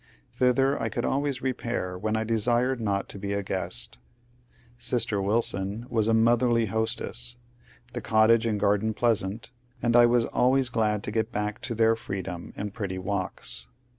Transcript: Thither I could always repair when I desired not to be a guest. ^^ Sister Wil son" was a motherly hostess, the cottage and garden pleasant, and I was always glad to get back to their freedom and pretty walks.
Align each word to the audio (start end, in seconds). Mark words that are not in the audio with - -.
Thither 0.31 0.81
I 0.81 0.89
could 0.89 1.05
always 1.05 1.43
repair 1.43 1.95
when 1.95 2.17
I 2.17 2.23
desired 2.23 2.81
not 2.81 3.07
to 3.09 3.19
be 3.19 3.33
a 3.33 3.43
guest. 3.43 3.99
^^ 4.79 4.81
Sister 4.81 5.21
Wil 5.21 5.43
son" 5.43 5.85
was 5.91 6.07
a 6.07 6.13
motherly 6.15 6.65
hostess, 6.65 7.37
the 7.93 8.01
cottage 8.01 8.47
and 8.47 8.59
garden 8.59 8.95
pleasant, 8.95 9.51
and 9.79 9.95
I 9.95 10.07
was 10.07 10.25
always 10.25 10.69
glad 10.69 11.03
to 11.03 11.11
get 11.11 11.31
back 11.31 11.61
to 11.61 11.75
their 11.75 11.95
freedom 11.95 12.51
and 12.55 12.73
pretty 12.73 12.97
walks. 12.97 13.67